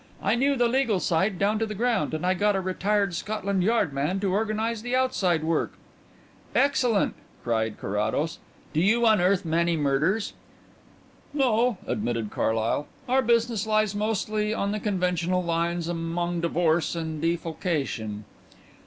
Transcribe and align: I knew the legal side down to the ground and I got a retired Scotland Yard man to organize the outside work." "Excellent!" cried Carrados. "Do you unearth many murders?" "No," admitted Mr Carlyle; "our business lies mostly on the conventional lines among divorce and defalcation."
I 0.23 0.33
knew 0.33 0.55
the 0.55 0.67
legal 0.67 0.99
side 0.99 1.37
down 1.37 1.59
to 1.59 1.67
the 1.67 1.75
ground 1.75 2.15
and 2.15 2.25
I 2.25 2.33
got 2.33 2.55
a 2.55 2.59
retired 2.59 3.13
Scotland 3.13 3.61
Yard 3.63 3.93
man 3.93 4.19
to 4.21 4.33
organize 4.33 4.81
the 4.81 4.95
outside 4.95 5.43
work." 5.43 5.73
"Excellent!" 6.55 7.13
cried 7.43 7.77
Carrados. 7.79 8.39
"Do 8.73 8.81
you 8.81 9.05
unearth 9.05 9.45
many 9.45 9.77
murders?" 9.77 10.33
"No," 11.35 11.77
admitted 11.85 12.29
Mr 12.31 12.31
Carlyle; 12.31 12.87
"our 13.07 13.21
business 13.21 13.67
lies 13.67 13.93
mostly 13.93 14.55
on 14.55 14.71
the 14.71 14.79
conventional 14.79 15.43
lines 15.43 15.87
among 15.87 16.41
divorce 16.41 16.95
and 16.95 17.21
defalcation." 17.21 18.25